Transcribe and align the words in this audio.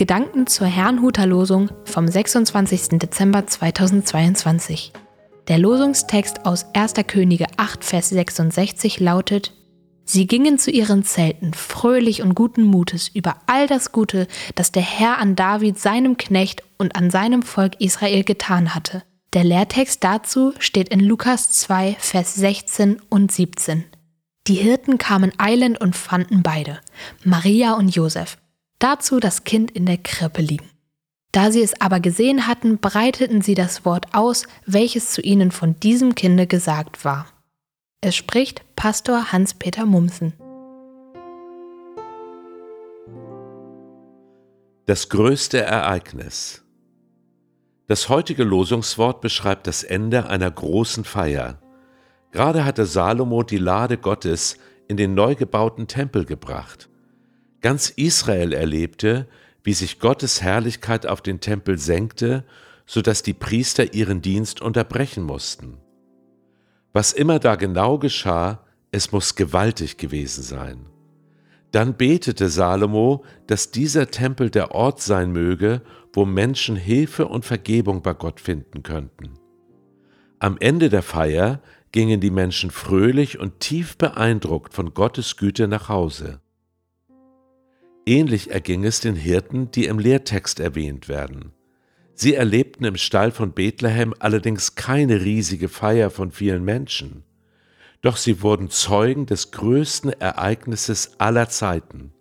Gedanken 0.00 0.46
zur 0.46 0.66
Herrnhuter 0.66 1.26
Losung 1.26 1.70
vom 1.84 2.08
26. 2.08 2.98
Dezember 2.98 3.46
2022. 3.46 4.94
Der 5.46 5.58
Losungstext 5.58 6.46
aus 6.46 6.64
1. 6.72 6.94
Könige 7.06 7.44
8, 7.58 7.84
Vers 7.84 8.08
66 8.08 8.98
lautet: 8.98 9.52
Sie 10.06 10.26
gingen 10.26 10.58
zu 10.58 10.70
ihren 10.70 11.04
Zelten 11.04 11.52
fröhlich 11.52 12.22
und 12.22 12.34
guten 12.34 12.62
Mutes 12.62 13.08
über 13.08 13.42
all 13.44 13.66
das 13.66 13.92
Gute, 13.92 14.26
das 14.54 14.72
der 14.72 14.80
Herr 14.80 15.18
an 15.18 15.36
David, 15.36 15.78
seinem 15.78 16.16
Knecht 16.16 16.62
und 16.78 16.96
an 16.96 17.10
seinem 17.10 17.42
Volk 17.42 17.78
Israel 17.78 18.24
getan 18.24 18.74
hatte. 18.74 19.02
Der 19.34 19.44
Lehrtext 19.44 20.02
dazu 20.02 20.54
steht 20.60 20.88
in 20.88 21.00
Lukas 21.00 21.50
2, 21.50 21.96
Vers 21.98 22.36
16 22.36 23.02
und 23.10 23.30
17. 23.32 23.84
Die 24.46 24.54
Hirten 24.54 24.96
kamen 24.96 25.32
eilend 25.36 25.78
und 25.78 25.94
fanden 25.94 26.42
beide, 26.42 26.78
Maria 27.22 27.74
und 27.74 27.94
Josef, 27.94 28.38
dazu 28.80 29.20
das 29.20 29.44
Kind 29.44 29.70
in 29.70 29.86
der 29.86 29.98
Krippe 29.98 30.42
liegen. 30.42 30.68
Da 31.32 31.52
sie 31.52 31.62
es 31.62 31.80
aber 31.80 32.00
gesehen 32.00 32.48
hatten, 32.48 32.78
breiteten 32.78 33.40
sie 33.40 33.54
das 33.54 33.84
Wort 33.84 34.06
aus, 34.12 34.48
welches 34.66 35.12
zu 35.12 35.20
ihnen 35.20 35.52
von 35.52 35.78
diesem 35.78 36.16
Kinde 36.16 36.48
gesagt 36.48 37.04
war. 37.04 37.26
Es 38.00 38.16
spricht 38.16 38.64
Pastor 38.74 39.30
Hans-Peter 39.30 39.86
Mumsen. 39.86 40.32
Das 44.86 45.08
größte 45.08 45.60
Ereignis. 45.60 46.64
Das 47.86 48.08
heutige 48.08 48.42
Losungswort 48.42 49.20
beschreibt 49.20 49.68
das 49.68 49.84
Ende 49.84 50.28
einer 50.28 50.50
großen 50.50 51.04
Feier. 51.04 51.60
Gerade 52.32 52.64
hatte 52.64 52.86
Salomo 52.86 53.44
die 53.44 53.58
Lade 53.58 53.98
Gottes 53.98 54.56
in 54.88 54.96
den 54.96 55.14
neu 55.14 55.36
gebauten 55.36 55.86
Tempel 55.86 56.24
gebracht. 56.24 56.89
Ganz 57.60 57.90
Israel 57.90 58.52
erlebte, 58.52 59.26
wie 59.62 59.74
sich 59.74 59.98
Gottes 59.98 60.42
Herrlichkeit 60.42 61.06
auf 61.06 61.20
den 61.20 61.40
Tempel 61.40 61.78
senkte, 61.78 62.44
so 62.86 63.02
dass 63.02 63.22
die 63.22 63.34
Priester 63.34 63.94
ihren 63.94 64.22
Dienst 64.22 64.60
unterbrechen 64.60 65.22
mussten. 65.22 65.78
Was 66.92 67.12
immer 67.12 67.38
da 67.38 67.56
genau 67.56 67.98
geschah, 67.98 68.64
es 68.90 69.12
muss 69.12 69.36
gewaltig 69.36 69.96
gewesen 69.96 70.42
sein. 70.42 70.86
Dann 71.70 71.96
betete 71.96 72.48
Salomo, 72.48 73.24
dass 73.46 73.70
dieser 73.70 74.10
Tempel 74.10 74.50
der 74.50 74.72
Ort 74.72 75.00
sein 75.00 75.30
möge, 75.30 75.82
wo 76.12 76.24
Menschen 76.24 76.74
Hilfe 76.74 77.28
und 77.28 77.44
Vergebung 77.44 78.02
bei 78.02 78.12
Gott 78.12 78.40
finden 78.40 78.82
könnten. 78.82 79.38
Am 80.40 80.56
Ende 80.58 80.88
der 80.88 81.02
Feier 81.02 81.60
gingen 81.92 82.20
die 82.20 82.30
Menschen 82.30 82.70
fröhlich 82.70 83.38
und 83.38 83.60
tief 83.60 83.96
beeindruckt 83.96 84.74
von 84.74 84.94
Gottes 84.94 85.36
Güte 85.36 85.68
nach 85.68 85.88
Hause. 85.88 86.40
Ähnlich 88.10 88.50
erging 88.50 88.82
es 88.84 88.98
den 88.98 89.14
Hirten, 89.14 89.70
die 89.70 89.84
im 89.84 90.00
Lehrtext 90.00 90.58
erwähnt 90.58 91.06
werden. 91.06 91.52
Sie 92.12 92.34
erlebten 92.34 92.84
im 92.84 92.96
Stall 92.96 93.30
von 93.30 93.52
Bethlehem 93.52 94.14
allerdings 94.18 94.74
keine 94.74 95.20
riesige 95.20 95.68
Feier 95.68 96.10
von 96.10 96.32
vielen 96.32 96.64
Menschen, 96.64 97.22
doch 98.02 98.16
sie 98.16 98.42
wurden 98.42 98.68
Zeugen 98.68 99.26
des 99.26 99.52
größten 99.52 100.12
Ereignisses 100.14 101.20
aller 101.20 101.50
Zeiten. 101.50 102.12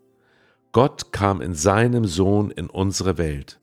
Gott 0.74 1.12
kam 1.12 1.42
in 1.42 1.56
seinem 1.56 2.06
Sohn 2.06 2.52
in 2.52 2.70
unsere 2.70 3.18
Welt. 3.18 3.60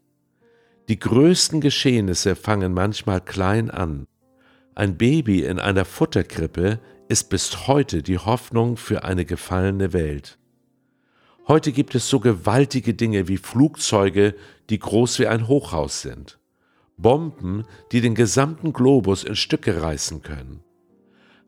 Die 0.89 0.99
größten 0.99 1.61
Geschehnisse 1.61 2.35
fangen 2.35 2.75
manchmal 2.75 3.21
klein 3.21 3.71
an, 3.71 4.09
ein 4.75 4.99
Baby 4.99 5.45
in 5.45 5.61
einer 5.61 5.85
Futterkrippe 5.85 6.81
ist 7.09 7.31
bis 7.31 7.69
heute 7.69 8.03
die 8.03 8.19
Hoffnung 8.19 8.77
für 8.77 9.05
eine 9.05 9.25
gefallene 9.25 9.93
Welt. 9.93 10.39
Heute 11.49 11.71
gibt 11.71 11.95
es 11.95 12.09
so 12.09 12.19
gewaltige 12.19 12.95
Dinge 12.95 13.29
wie 13.29 13.37
Flugzeuge, 13.37 14.35
die 14.69 14.81
groß 14.81 15.21
wie 15.21 15.29
ein 15.29 15.47
Hochhaus 15.47 16.03
sind, 16.03 16.41
Bomben, 16.97 17.65
die 17.93 18.01
den 18.01 18.17
gesamten 18.17 18.73
Globus 18.73 19.23
in 19.23 19.37
Stücke 19.37 19.81
reißen 19.81 20.23
können, 20.23 20.65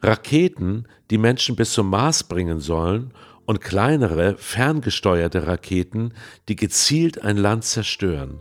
Raketen, 0.01 0.87
die 1.11 1.19
Menschen 1.19 1.57
bis 1.57 1.73
zum 1.73 1.91
Mars 1.91 2.23
bringen 2.23 2.61
sollen, 2.61 3.13
und 3.45 3.61
kleinere, 3.61 4.37
ferngesteuerte 4.37 5.47
Raketen, 5.47 6.13
die 6.49 6.55
gezielt 6.55 7.25
ein 7.25 7.39
Land 7.39 7.65
zerstören. 7.65 8.41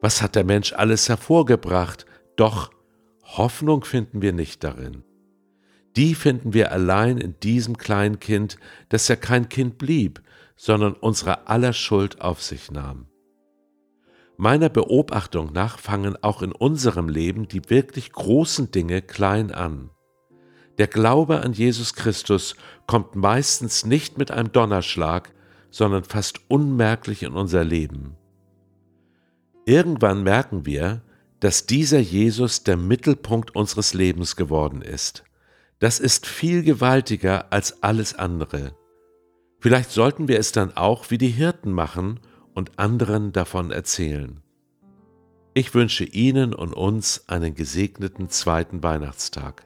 Was 0.00 0.22
hat 0.22 0.36
der 0.36 0.44
Mensch 0.44 0.74
alles 0.74 1.08
hervorgebracht, 1.08 2.06
doch 2.36 2.70
Hoffnung 3.24 3.84
finden 3.84 4.20
wir 4.20 4.32
nicht 4.32 4.62
darin. 4.62 5.02
Die 5.96 6.14
finden 6.14 6.52
wir 6.52 6.72
allein 6.72 7.18
in 7.18 7.34
diesem 7.40 7.78
kleinen 7.78 8.20
Kind, 8.20 8.58
das 8.90 9.08
ja 9.08 9.16
kein 9.16 9.48
Kind 9.48 9.78
blieb, 9.78 10.22
sondern 10.64 10.92
unsere 10.92 11.48
aller 11.48 11.72
Schuld 11.72 12.20
auf 12.20 12.40
sich 12.40 12.70
nahm. 12.70 13.08
Meiner 14.36 14.68
Beobachtung 14.68 15.52
nach 15.52 15.76
fangen 15.76 16.16
auch 16.22 16.40
in 16.40 16.52
unserem 16.52 17.08
Leben 17.08 17.48
die 17.48 17.68
wirklich 17.68 18.12
großen 18.12 18.70
Dinge 18.70 19.02
klein 19.02 19.50
an. 19.50 19.90
Der 20.78 20.86
Glaube 20.86 21.40
an 21.40 21.52
Jesus 21.52 21.94
Christus 21.94 22.54
kommt 22.86 23.16
meistens 23.16 23.84
nicht 23.84 24.18
mit 24.18 24.30
einem 24.30 24.52
Donnerschlag, 24.52 25.34
sondern 25.72 26.04
fast 26.04 26.38
unmerklich 26.46 27.24
in 27.24 27.32
unser 27.32 27.64
Leben. 27.64 28.16
Irgendwann 29.66 30.22
merken 30.22 30.64
wir, 30.64 31.02
dass 31.40 31.66
dieser 31.66 31.98
Jesus 31.98 32.62
der 32.62 32.76
Mittelpunkt 32.76 33.56
unseres 33.56 33.94
Lebens 33.94 34.36
geworden 34.36 34.80
ist. 34.80 35.24
Das 35.80 35.98
ist 35.98 36.24
viel 36.24 36.62
gewaltiger 36.62 37.52
als 37.52 37.82
alles 37.82 38.14
andere. 38.14 38.76
Vielleicht 39.62 39.92
sollten 39.92 40.26
wir 40.26 40.40
es 40.40 40.50
dann 40.50 40.76
auch 40.76 41.12
wie 41.12 41.18
die 41.18 41.28
Hirten 41.28 41.70
machen 41.70 42.18
und 42.52 42.80
anderen 42.80 43.30
davon 43.32 43.70
erzählen. 43.70 44.42
Ich 45.54 45.72
wünsche 45.72 46.02
Ihnen 46.02 46.52
und 46.52 46.72
uns 46.72 47.28
einen 47.28 47.54
gesegneten 47.54 48.28
zweiten 48.28 48.82
Weihnachtstag. 48.82 49.64